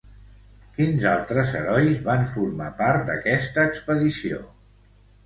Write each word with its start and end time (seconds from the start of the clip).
Quins 0.77 1.03
altres 1.09 1.51
herois 1.59 1.99
van 2.07 2.25
formar 2.31 2.71
part 2.79 3.05
d'aquesta 3.11 3.67
expedició? 3.73 4.41